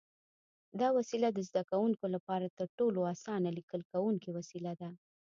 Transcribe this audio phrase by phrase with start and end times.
[0.79, 4.89] دا وسیله د زده کوونکو لپاره تر ټولو اسانه لیکل کوونکی وسیله ده.